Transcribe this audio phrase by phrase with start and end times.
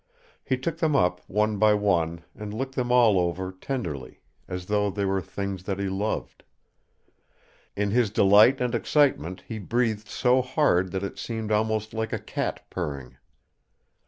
[0.43, 4.89] He took them up one by one and looked them all over tenderly, as though
[4.89, 6.43] they were things that he loved.
[7.75, 12.17] In his delight and excitement he breathed so hard that it seemed almost like a
[12.17, 13.17] cat purring.